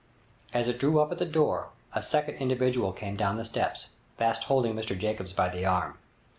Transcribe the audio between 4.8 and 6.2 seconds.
Jacobs by the arm.